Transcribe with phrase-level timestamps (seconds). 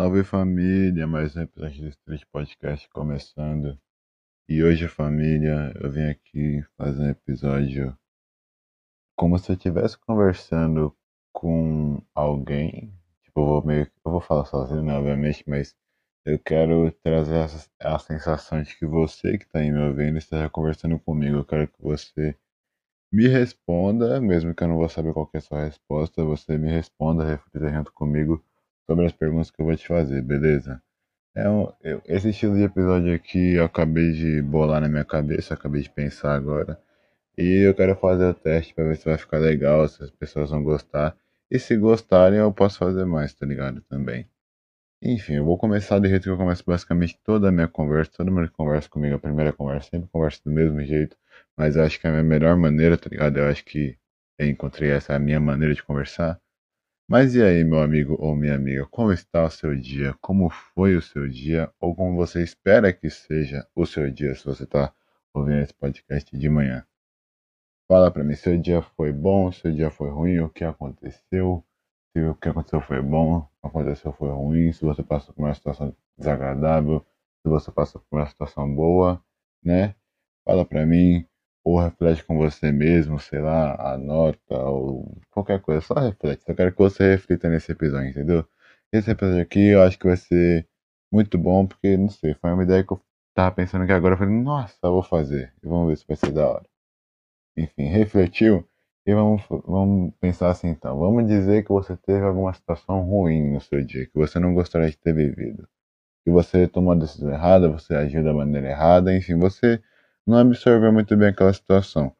[0.00, 3.78] Salve família, mais um episódio do Street Podcast começando.
[4.48, 7.94] E hoje, família, eu vim aqui fazer um episódio
[9.14, 10.96] como se eu estivesse conversando
[11.34, 12.90] com alguém.
[13.24, 15.76] Tipo, eu vou meio eu vou falar sozinho, né, obviamente, mas
[16.24, 17.46] eu quero trazer
[17.78, 21.36] a sensação de que você que está aí me ouvindo esteja conversando comigo.
[21.36, 22.34] Eu quero que você
[23.12, 26.70] me responda, mesmo que eu não vou saber qual é a sua resposta, você me
[26.70, 28.42] responda, reflita junto comigo
[28.90, 30.82] sobre as perguntas que eu vou te fazer, beleza?
[31.32, 35.54] É um, eu, esse estilo de episódio aqui eu acabei de bolar na minha cabeça,
[35.54, 36.76] acabei de pensar agora.
[37.38, 40.50] E eu quero fazer o teste para ver se vai ficar legal, se as pessoas
[40.50, 41.16] vão gostar.
[41.48, 43.80] E se gostarem, eu posso fazer mais, tá ligado?
[43.82, 44.28] Também.
[45.02, 48.10] Enfim, eu vou começar do jeito que eu começo basicamente toda a minha conversa.
[48.16, 51.16] Todo mundo que conversa comigo, a primeira conversa, sempre conversa do mesmo jeito.
[51.56, 53.36] Mas acho que é a minha melhor maneira, tá ligado?
[53.38, 53.96] Eu acho que
[54.38, 56.40] eu encontrei essa minha maneira de conversar.
[57.10, 60.14] Mas e aí, meu amigo ou minha amiga, como está o seu dia?
[60.20, 61.68] Como foi o seu dia?
[61.80, 64.94] Ou como você espera que seja o seu dia se você está
[65.34, 66.86] ouvindo esse podcast de manhã?
[67.88, 71.64] Fala pra mim, seu dia foi bom, seu dia foi ruim, o que aconteceu?
[72.12, 75.42] se o que aconteceu foi bom, o que aconteceu foi ruim, se você passou por
[75.42, 77.04] uma situação desagradável,
[77.42, 79.20] se você passou por uma situação boa,
[79.64, 79.96] né?
[80.44, 81.26] Fala pra mim,
[81.64, 86.42] ou reflete com você mesmo, sei lá, anota, ou qualquer coisa, só reflete.
[86.48, 88.46] Eu quero que você reflita nesse episódio, entendeu?
[88.92, 90.66] Esse episódio aqui eu acho que vai ser
[91.12, 93.00] muito bom, porque, não sei, foi uma ideia que eu
[93.34, 96.16] tava pensando que agora eu falei, nossa, eu vou fazer, e vamos ver se vai
[96.16, 96.66] ser da hora.
[97.56, 98.66] Enfim, refletiu?
[99.06, 100.98] E vamos, vamos pensar assim então.
[100.98, 104.90] Vamos dizer que você teve alguma situação ruim no seu dia, que você não gostaria
[104.90, 105.68] de ter vivido.
[106.24, 109.82] Que você tomou a decisão errada, você agiu da maneira errada, enfim, você
[110.26, 112.14] não absorveu muito bem aquela situação.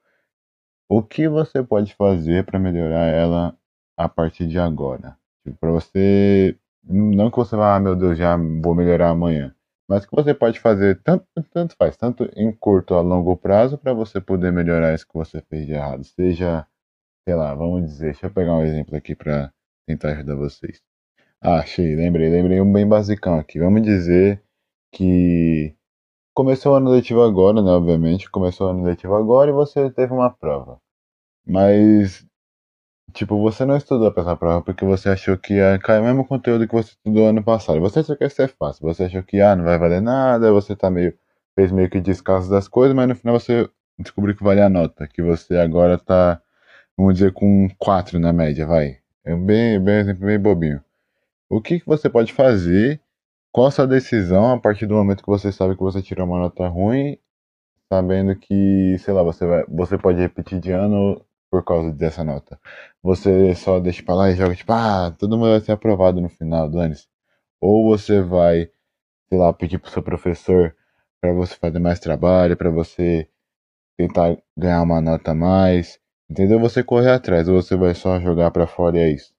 [0.89, 3.57] O que você pode fazer para melhorar ela
[3.97, 5.17] a partir de agora?
[5.45, 6.57] Tipo, para você.
[6.83, 9.55] Não que você vá, ah, meu Deus, já vou melhorar amanhã.
[9.89, 13.93] Mas que você pode fazer tanto, tanto faz, tanto em curto a longo prazo para
[13.93, 16.05] você poder melhorar isso que você fez de errado.
[16.05, 16.67] Seja
[17.25, 19.53] sei lá, vamos dizer, deixa eu pegar um exemplo aqui para
[19.87, 20.83] tentar ajudar vocês.
[21.41, 23.59] Ah, achei, lembrei, lembrei um bem basicão aqui.
[23.59, 24.43] Vamos dizer
[24.93, 25.75] que
[26.41, 27.71] começou o ano letivo agora, né?
[27.71, 30.81] Obviamente, começou o ano letivo agora e você teve uma prova.
[31.47, 32.27] Mas,
[33.13, 36.27] tipo, você não estudou para essa prova porque você achou que ia cair o mesmo
[36.27, 37.81] conteúdo que você estudou ano passado.
[37.81, 38.87] Você achou que ia ser fácil.
[38.87, 41.15] Você achou que, ah, não vai valer nada, você tá meio.
[41.55, 43.69] fez meio que descaso das coisas, mas no final você
[43.99, 45.07] descobriu que vale a nota.
[45.09, 46.41] Que você agora tá
[46.97, 48.99] vamos dizer, com 4 na média, vai.
[49.25, 50.83] É bem, bem bem bobinho.
[51.51, 53.01] O que, que você pode fazer?
[53.53, 56.39] Qual a sua decisão a partir do momento que você sabe que você tirou uma
[56.39, 57.19] nota ruim,
[57.93, 62.61] sabendo que, sei lá, você, vai, você pode repetir de ano por causa dessa nota.
[63.03, 66.29] Você só deixa pra lá e joga tipo, ah, todo mundo vai ser aprovado no
[66.29, 67.09] final, dane-se.
[67.61, 68.71] Ou você vai,
[69.29, 70.75] sei lá, pedir pro seu professor
[71.21, 73.29] para você fazer mais trabalho, para você
[73.97, 75.99] tentar ganhar uma nota a mais.
[76.31, 76.61] Entendeu?
[76.61, 79.35] Você correr atrás ou você vai só jogar para fora e é isso.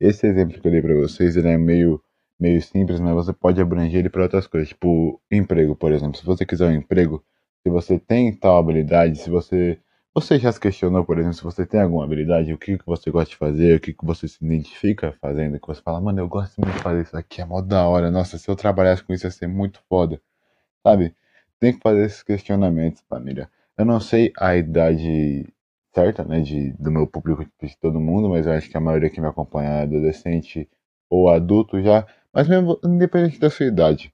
[0.00, 2.02] Esse exemplo que eu dei para vocês, ele é meio
[2.38, 6.18] meio simples, mas você pode abranger ele para outras coisas, tipo emprego, por exemplo.
[6.18, 7.24] Se você quiser um emprego,
[7.62, 9.78] se você tem tal habilidade, se você
[10.14, 13.10] você já se questionou, por exemplo, se você tem alguma habilidade, o que, que você
[13.10, 16.26] gosta de fazer, o que, que você se identifica fazendo, que você fala, mano, eu
[16.26, 19.12] gosto muito de fazer isso aqui, é mó da hora, nossa, se eu trabalhasse com
[19.12, 20.18] isso ia ser muito foda,
[20.82, 21.14] sabe?
[21.60, 23.50] Tem que fazer esses questionamentos, família.
[23.76, 25.46] Eu não sei a idade
[25.94, 29.10] certa, né, de, do meu público, de todo mundo, mas eu acho que a maioria
[29.10, 30.68] que me acompanha é adolescente
[31.10, 34.12] ou adulto já, mas mesmo independente da sua idade.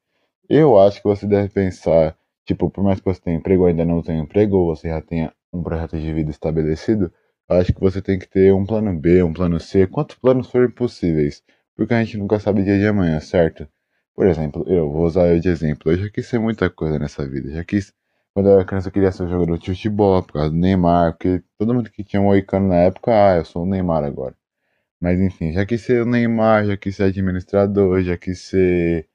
[0.49, 2.17] Eu acho que você deve pensar,
[2.47, 5.01] tipo, por mais que você tenha emprego ou ainda não tenha emprego, ou você já
[5.01, 7.13] tenha um projeto de vida estabelecido,
[7.51, 10.49] eu acho que você tem que ter um plano B, um plano C, quantos planos
[10.49, 11.43] forem possíveis,
[11.77, 13.67] porque a gente nunca sabe dia de amanhã, certo?
[14.15, 17.29] Por exemplo, eu vou usar eu de exemplo, eu já quis ser muita coisa nessa
[17.29, 17.93] vida, já quis
[18.33, 21.43] quando eu era criança eu queria ser jogador de futebol por causa do Neymar, porque
[21.59, 24.37] todo mundo que tinha um Moicano na época, ah, eu sou o Neymar agora.
[25.03, 29.09] Mas enfim, já quis ser o Neymar, já quis ser administrador, já quis ser.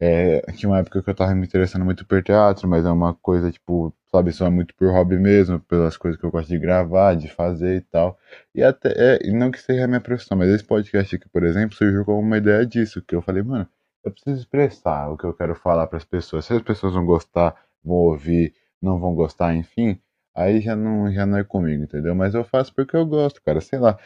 [0.00, 3.14] É, tinha uma época que eu tava me interessando muito por teatro, mas é uma
[3.14, 7.16] coisa, tipo, sabe, só muito por hobby mesmo, pelas coisas que eu gosto de gravar,
[7.16, 8.18] de fazer e tal.
[8.54, 11.76] E até, é, não que seja a minha profissão, mas esse podcast aqui, por exemplo,
[11.76, 13.68] surgiu como uma ideia disso, que eu falei, mano,
[14.04, 16.44] eu preciso expressar o que eu quero falar para as pessoas.
[16.44, 20.00] Se as pessoas vão gostar, vão ouvir, não vão gostar, enfim,
[20.34, 22.14] aí já não, já não é comigo, entendeu?
[22.14, 23.98] Mas eu faço porque eu gosto, cara, sei lá.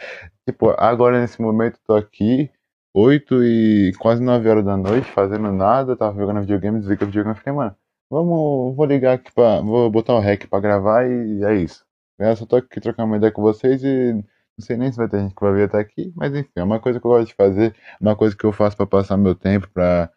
[0.49, 2.51] Tipo, agora nesse momento tô aqui,
[2.95, 7.37] 8 e quase 9 horas da noite, fazendo nada, tava jogando videogame, desliguei o videogame
[7.37, 7.77] e falei, mano,
[8.11, 11.85] vamos, vou ligar aqui pra, vou botar o rec pra gravar e é isso.
[12.19, 14.15] Eu só tô aqui trocando uma ideia com vocês e
[14.59, 16.65] Não sei nem se vai ter gente que vai vir até aqui, mas enfim, é
[16.65, 19.35] uma coisa que eu gosto de fazer, uma coisa que eu faço para passar meu
[19.35, 20.11] tempo, para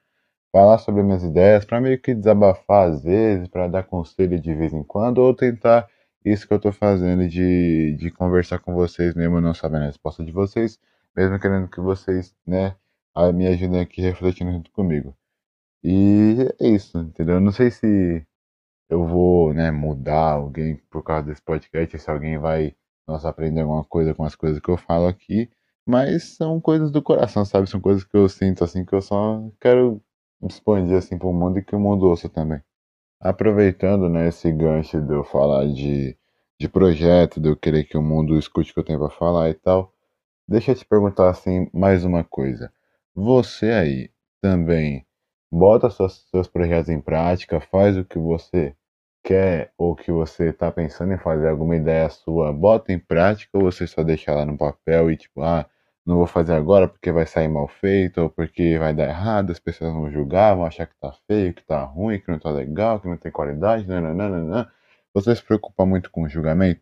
[0.53, 4.73] falar sobre minhas ideias, para meio que desabafar às vezes, para dar conselho de vez
[4.73, 5.88] em quando, ou tentar
[6.24, 10.24] isso que eu tô fazendo de, de conversar com vocês, mesmo não sabendo a resposta
[10.24, 10.80] de vocês,
[11.16, 12.75] mesmo querendo que vocês, né,
[13.33, 15.16] me ajudem aqui refletindo junto comigo.
[15.83, 17.36] E é isso, entendeu?
[17.36, 18.25] Eu não sei se
[18.89, 22.75] eu vou, né, mudar alguém por causa desse podcast, se alguém vai,
[23.07, 25.50] nossa, aprender alguma coisa com as coisas que eu falo aqui,
[25.86, 27.69] mas são coisas do coração, sabe?
[27.69, 30.01] São coisas que eu sinto, assim, que eu só quero
[30.44, 32.62] expandir, assim, pro mundo e que o mundo ouça também.
[33.21, 36.18] Aproveitando, né, esse gancho de eu falar de,
[36.60, 39.50] de projeto, de eu querer que o mundo escute o que eu tenho pra falar
[39.50, 39.94] e tal,
[40.48, 42.71] deixa eu te perguntar, assim, mais uma coisa.
[43.16, 44.12] Você aí
[44.42, 45.06] também
[45.51, 48.75] bota seus, seus projetos em prática, faz o que você
[49.24, 53.63] quer ou que você está pensando em fazer, alguma ideia sua, bota em prática ou
[53.63, 55.65] você só deixa lá no papel e tipo, ah,
[56.06, 59.60] não vou fazer agora porque vai sair mal feito ou porque vai dar errado, as
[59.60, 63.00] pessoas vão julgar, vão achar que tá feio, que tá ruim, que não tá legal,
[63.00, 64.72] que não tem qualidade, nananana.
[65.13, 66.81] Você se preocupa muito com o julgamento?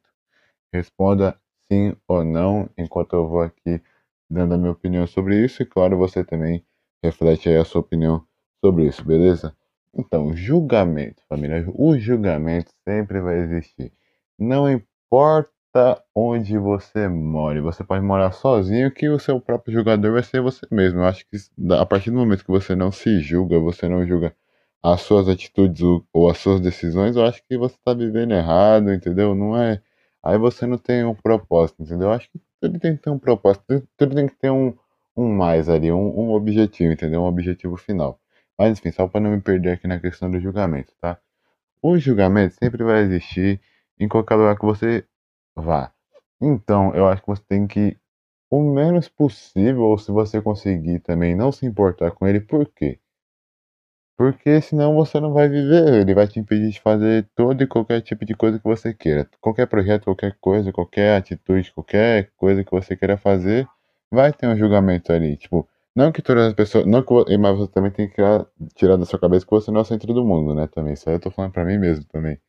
[0.73, 1.37] Responda
[1.71, 3.81] sim ou não enquanto eu vou aqui
[4.29, 6.65] dando a minha opinião sobre isso e claro, você também
[7.03, 8.25] reflete aí a sua opinião
[8.63, 9.55] sobre isso, beleza?
[9.93, 11.65] Então, julgamento, família.
[11.73, 13.91] O julgamento sempre vai existir.
[14.37, 15.51] Não importa
[16.15, 17.61] onde você mora.
[17.61, 20.99] Você pode morar sozinho, que o seu próprio julgador vai ser você mesmo.
[20.99, 21.37] Eu acho que
[21.73, 24.35] a partir do momento que você não se julga, você não julga
[24.81, 25.81] as suas atitudes
[26.13, 29.35] ou as suas decisões, eu acho que você está vivendo errado, entendeu?
[29.35, 29.81] Não é.
[30.23, 32.09] Aí você não tem um propósito, entendeu?
[32.09, 34.73] Eu acho que tudo tem que ter um propósito, tudo tem que ter um,
[35.15, 37.21] um mais ali, um, um objetivo, entendeu?
[37.21, 38.19] Um objetivo final.
[38.57, 41.19] Mas enfim, só para não me perder aqui na questão do julgamento, tá?
[41.81, 43.61] O julgamento sempre vai existir
[43.99, 45.05] em qualquer lugar que você
[45.57, 45.91] vá.
[46.41, 47.97] Então, eu acho que você tem que,
[48.51, 52.41] o menos possível, ou se você conseguir também, não se importar com ele.
[52.41, 52.99] Por quê?
[54.17, 58.01] Porque senão você não vai viver, ele vai te impedir de fazer todo e qualquer
[58.01, 59.29] tipo de coisa que você queira.
[59.39, 63.67] Qualquer projeto, qualquer coisa, qualquer atitude, qualquer coisa que você queira fazer,
[64.11, 65.37] vai ter um julgamento ali.
[65.37, 66.85] Tipo, não que todas as pessoas.
[66.87, 68.45] Não que, mas você também tem que tirar,
[68.75, 70.67] tirar da sua cabeça que você não é o centro do mundo, né?
[70.67, 70.93] Também.
[70.93, 72.39] Isso aí eu tô falando pra mim mesmo também.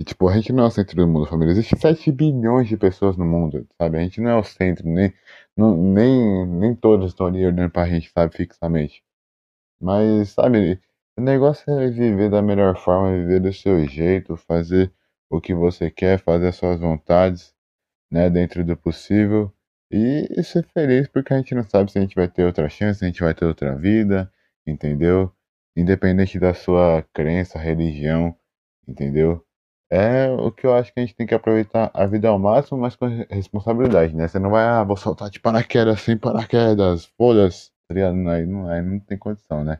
[0.00, 1.52] E, tipo, a gente não é o centro do mundo, família.
[1.52, 3.98] Existem 7 bilhões de pessoas no mundo, sabe?
[3.98, 5.12] A gente não é o centro, nem,
[5.56, 9.02] não, nem, nem todos estão ali olhando pra gente, sabe, fixamente.
[9.80, 10.80] Mas, sabe,
[11.18, 14.92] o negócio é viver da melhor forma, viver do seu jeito, fazer
[15.30, 17.54] o que você quer, fazer as suas vontades,
[18.10, 19.52] né, dentro do possível.
[19.90, 23.00] E ser feliz porque a gente não sabe se a gente vai ter outra chance,
[23.00, 24.32] se a gente vai ter outra vida,
[24.66, 25.32] entendeu?
[25.76, 28.36] Independente da sua crença, religião,
[28.86, 29.44] entendeu?
[29.90, 32.78] É o que eu acho que a gente tem que aproveitar a vida ao máximo,
[32.78, 34.28] mas com responsabilidade, né?
[34.28, 37.94] Você não vai, ah, vou soltar de paraquedas sem paraquedas, foda-se, tá?
[37.94, 39.78] Aí não, aí não tem condição, né?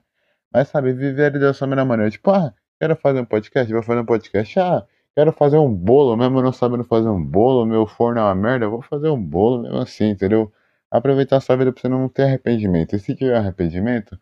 [0.52, 2.10] Mas sabe, viver da sua melhor maneira.
[2.10, 4.58] Tipo, ah, quero fazer um podcast, vou fazer um podcast.
[4.60, 4.86] Ah,
[5.18, 8.68] Quero fazer um bolo, mesmo não sabendo fazer um bolo, meu forno é uma merda,
[8.68, 10.52] vou fazer um bolo mesmo assim, entendeu?
[10.88, 12.94] Aproveitar a sua vida pra você não ter arrependimento.
[12.94, 14.16] E se tiver arrependimento,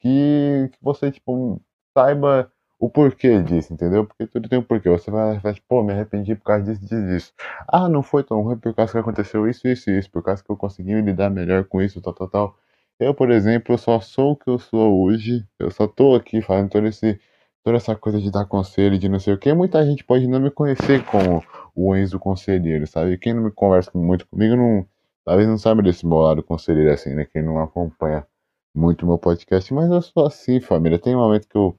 [0.00, 1.62] que, que você, tipo,
[1.96, 4.06] saiba o porquê disso, entendeu?
[4.06, 4.88] Porque tudo tem um porquê.
[4.88, 7.32] Você vai, vai tipo, pô, me arrependi por causa disso, disso, disso.
[7.68, 10.50] Ah, não foi tão ruim por causa que aconteceu isso, isso isso, por causa que
[10.50, 12.58] eu consegui lidar melhor com isso, tal, tal, tal.
[13.00, 15.46] Eu, por exemplo, só sou o que eu sou hoje.
[15.58, 17.20] Eu só tô aqui fazendo todo esse
[17.68, 20.40] toda essa coisa de dar conselho, de não sei o que, muita gente pode não
[20.40, 21.42] me conhecer como
[21.74, 23.18] o Enzo Conselheiro, sabe?
[23.18, 24.86] Quem não me conversa muito comigo, não,
[25.24, 27.26] talvez não sabe desse meu lado conselheiro assim, né?
[27.30, 28.26] Quem não acompanha
[28.74, 30.98] muito meu podcast, mas eu sou assim, família.
[30.98, 31.78] Tem um momento que eu,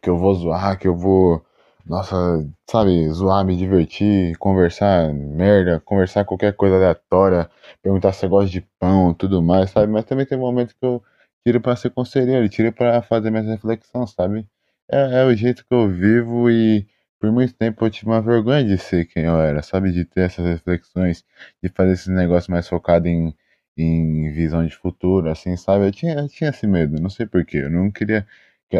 [0.00, 1.44] que eu vou zoar, que eu vou,
[1.86, 2.16] nossa,
[2.70, 7.50] sabe, zoar, me divertir, conversar merda, conversar qualquer coisa aleatória,
[7.82, 9.92] perguntar se eu gosto de pão, tudo mais, sabe?
[9.92, 11.02] Mas também tem um momento que eu
[11.44, 14.46] tiro para ser conselheiro, tiro para fazer minhas reflexões, sabe?
[14.90, 16.86] É, é o jeito que eu vivo e
[17.20, 19.92] por muito tempo eu tive uma vergonha de ser quem eu era, sabe?
[19.92, 21.24] De ter essas reflexões,
[21.62, 23.34] de fazer esses negócios mais focado em,
[23.76, 25.86] em visão de futuro, assim, sabe?
[25.86, 27.58] Eu tinha, eu tinha esse medo, não sei porquê.
[27.58, 28.26] Eu não queria.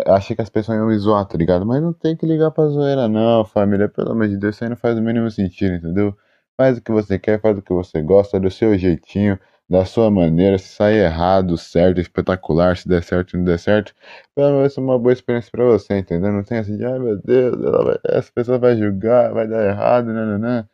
[0.06, 1.66] Achei que as pessoas iam me zoar, tá ligado?
[1.66, 3.88] Mas não tem que ligar pra zoeira, não, família.
[3.88, 6.16] Pelo amor de Deus, isso aí não faz o mínimo sentido, entendeu?
[6.56, 10.10] Faz o que você quer, faz o que você gosta, do seu jeitinho da sua
[10.10, 13.94] maneira, se sair errado, certo, espetacular, se der certo, não der certo,
[14.34, 16.30] pelo menos é uma boa experiência para você, entendeu?
[16.30, 20.68] Não tem assim ai meu Deus, vai, essa pessoa vai julgar, vai dar errado, nananã,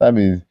[0.00, 0.42] sabe?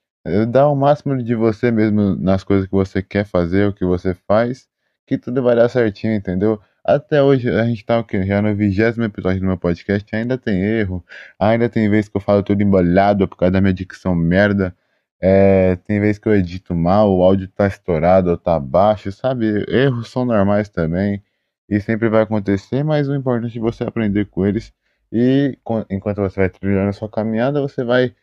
[0.50, 4.14] Dá o máximo de você mesmo nas coisas que você quer fazer, o que você
[4.14, 4.68] faz,
[5.08, 6.62] que tudo vai dar certinho, entendeu?
[6.90, 8.26] Até hoje a gente tá o quê?
[8.26, 11.06] Já no vigésimo episódio do meu podcast, ainda tem erro,
[11.40, 14.76] ainda tem vezes que eu falo tudo embolado por causa da minha dicção merda,
[15.22, 19.66] É, tem vezes que eu edito mal, o áudio tá estourado ou tá baixo, sabe?
[19.70, 21.24] Erros são normais também
[21.70, 24.74] e sempre vai acontecer, mas o importante é você aprender com eles
[25.12, 25.58] e
[25.92, 28.16] enquanto você vai trilhando a sua caminhada, você vai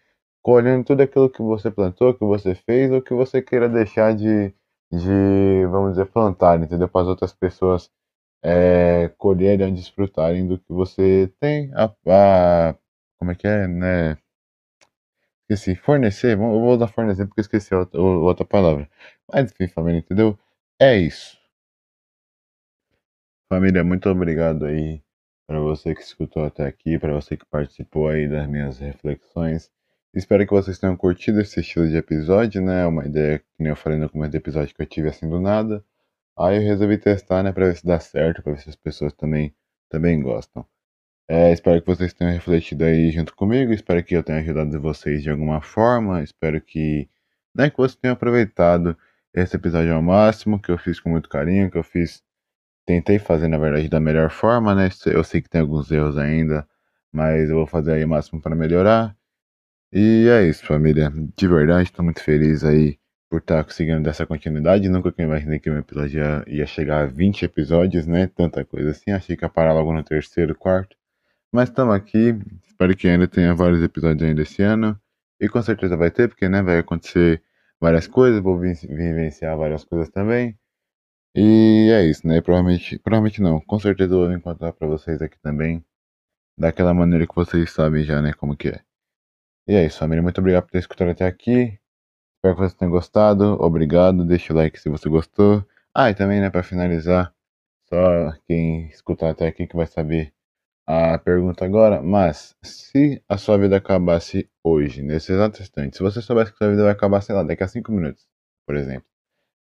[0.43, 4.55] colhendo tudo aquilo que você plantou, que você fez ou que você queira deixar de,
[4.93, 6.89] de vamos dizer, plantar, entendeu?
[6.89, 7.91] Para as outras pessoas
[8.43, 12.77] é, colherem, desfrutarem do que você tem a, a
[13.19, 14.19] como é que é, né?
[15.49, 18.89] Esqueci, fornecer, eu vou usar fornecer porque esqueci outra, outra palavra.
[19.33, 20.39] Mas enfim, família, entendeu?
[20.81, 21.39] É isso.
[23.49, 25.01] Família, muito obrigado aí
[25.47, 29.71] para você que escutou até aqui, para você que participou aí das minhas reflexões.
[30.13, 32.87] Espero que vocês tenham curtido esse estilo de episódio, né?
[32.87, 35.41] Uma ideia que nem eu falei no começo do episódio que eu tive assim do
[35.41, 35.85] nada.
[36.39, 39.13] Aí eu resolvi testar, né, para ver se dá certo, para ver se as pessoas
[39.13, 39.55] também
[39.89, 40.67] também gostam.
[41.29, 43.73] É, espero que vocês tenham refletido aí junto comigo.
[43.73, 46.23] Espero que eu tenha ajudado vocês de alguma forma.
[46.23, 47.09] Espero que,
[47.55, 48.97] né, que vocês tenham aproveitado
[49.35, 52.23] esse episódio ao máximo, que eu fiz com muito carinho, que eu fiz,
[52.87, 54.89] tentei fazer na verdade da melhor forma, né?
[55.07, 56.69] Eu sei que tem alguns erros ainda,
[57.13, 59.17] mas eu vou fazer aí o máximo para melhorar.
[59.93, 61.11] E é isso, família.
[61.37, 64.89] De verdade, estou muito feliz aí por estar tá conseguindo dessa continuidade.
[64.89, 68.27] Nunca que eu imaginei que meu episódio ia, ia chegar a 20 episódios, né?
[68.29, 69.11] Tanta coisa assim.
[69.11, 70.97] Achei que ia parar logo no terceiro, quarto.
[71.53, 74.99] Mas estamos aqui, espero que ainda tenha vários episódios ainda esse ano.
[75.41, 77.43] E com certeza vai ter, porque né, vai acontecer
[77.81, 80.59] várias coisas, vou vivenciar várias coisas também.
[81.35, 82.41] E é isso, né?
[82.41, 85.85] Provavelmente, provavelmente não, com certeza eu vou encontrar para vocês aqui também.
[86.59, 88.81] Daquela maneira que vocês sabem já, né, como que é.
[89.69, 90.23] E é isso, família.
[90.23, 91.79] Muito obrigado por ter escutado até aqui.
[92.37, 93.57] Espero que vocês tenham gostado.
[93.61, 94.25] Obrigado.
[94.25, 95.65] Deixa o like se você gostou.
[95.95, 97.33] Ah, e também, né, para finalizar,
[97.89, 100.33] só quem escutar até aqui que vai saber
[100.87, 106.23] a pergunta agora, mas se a sua vida acabasse hoje, nesse exato instante, se você
[106.23, 108.25] soubesse que sua vida vai acabar, sei lá, daqui a 5 minutos,
[108.65, 109.07] por exemplo,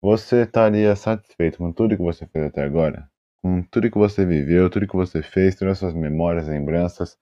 [0.02, 3.08] você estaria satisfeito com tudo que você fez até agora?
[3.44, 7.18] Com tudo que você viveu, tudo que você fez, todas as suas memórias, lembranças,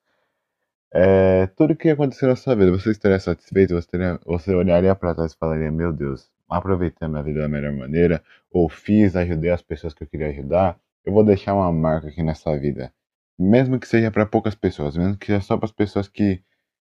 [0.92, 3.74] é, tudo que aconteceu na sua vida, você estaria satisfeito?
[3.74, 7.48] Você, teria, você olharia para trás e falaria: Meu Deus, aproveitei a minha vida da
[7.48, 11.72] melhor maneira, ou fiz, ajudei as pessoas que eu queria ajudar, eu vou deixar uma
[11.72, 12.92] marca aqui nessa vida
[13.40, 16.36] mesmo que seja para poucas pessoas, mesmo que seja só para as pessoas que,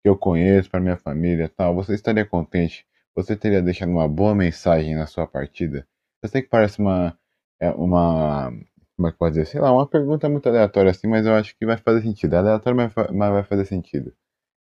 [0.03, 2.87] que eu conheço, para minha família tal, você estaria contente?
[3.15, 5.87] Você teria deixado uma boa mensagem na sua partida?
[6.23, 7.19] Eu sei que parece uma.
[7.61, 8.53] É uma
[8.99, 9.47] como é que pode dizer?
[9.47, 12.35] Sei lá, uma pergunta muito aleatória assim, mas eu acho que vai fazer sentido.
[12.35, 12.93] É aleatório, mas
[13.33, 14.13] vai fazer sentido.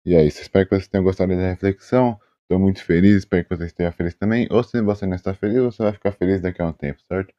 [0.06, 0.42] E é isso.
[0.42, 2.20] Espero que vocês tenham gostado da reflexão.
[2.44, 4.48] Estou muito feliz, espero que você esteja feliz também.
[4.52, 7.34] Ou se você não está feliz, você vai ficar feliz daqui a um tempo, certo?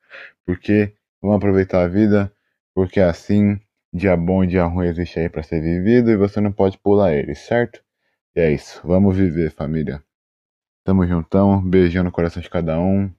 [0.45, 2.33] Porque vamos aproveitar a vida,
[2.75, 3.61] porque assim
[3.97, 7.15] Dia bom e dia ruim existe aí para ser vivido e você não pode pular
[7.15, 7.83] ele, certo?
[8.35, 8.81] E é isso.
[8.85, 10.05] Vamos viver, família.
[10.85, 11.63] Tamo juntão.
[11.63, 13.11] Beijão no coração de cada um.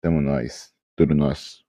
[0.00, 0.72] Tamo nós.
[0.96, 1.63] Tudo nosso.